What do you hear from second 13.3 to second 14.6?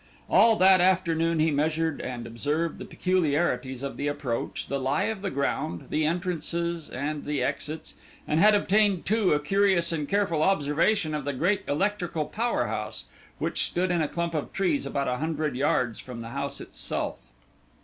which stood in a clump of